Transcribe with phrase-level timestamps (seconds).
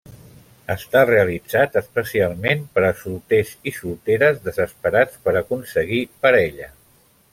[0.75, 6.73] Està realitzat especialment per a solters i solteres desesperats per aconseguir parella.